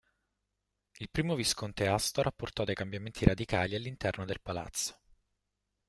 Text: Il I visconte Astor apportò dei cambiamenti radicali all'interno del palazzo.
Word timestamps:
Il 0.97 1.09
I 1.13 1.35
visconte 1.35 1.85
Astor 1.85 2.25
apportò 2.25 2.63
dei 2.63 2.73
cambiamenti 2.73 3.23
radicali 3.23 3.75
all'interno 3.75 4.25
del 4.25 4.41
palazzo. 4.41 4.99